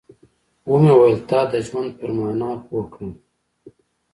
[0.71, 3.11] ومې ويل تا د ژوند پر مانا پوه کړم.